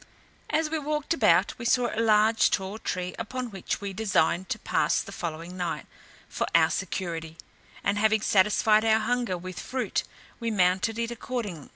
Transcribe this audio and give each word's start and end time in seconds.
As 0.49 0.71
we 0.71 0.79
walked 0.79 1.13
about, 1.13 1.53
we 1.59 1.65
saw 1.65 1.91
a 1.93 2.01
large 2.01 2.49
tall 2.49 2.79
tree 2.79 3.13
upon 3.19 3.51
which 3.51 3.81
we 3.81 3.93
designed 3.93 4.49
to 4.49 4.57
pass 4.57 4.99
the 4.99 5.11
following 5.11 5.55
night, 5.55 5.85
for 6.27 6.47
our 6.55 6.71
security; 6.71 7.37
and 7.83 7.99
having 7.99 8.21
satisfied 8.21 8.83
our 8.83 8.97
hunger 8.97 9.37
with 9.37 9.59
fruit, 9.59 10.01
we 10.39 10.49
mounted 10.49 10.97
it 10.97 11.11
according. 11.11 11.69